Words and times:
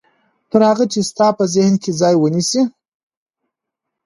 تر 0.51 0.61
هغه 0.69 0.85
چې 0.91 0.99
ستاسې 1.09 1.35
په 1.37 1.43
ذهن 1.53 1.73
کې 1.83 1.91
ځای 2.01 2.15
ونيسي. 2.17 2.61